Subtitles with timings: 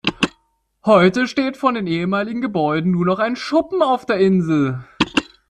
[0.83, 4.83] Heute steht von den ehemaligen Gebäuden nur noch ein Schuppen auf der Insel.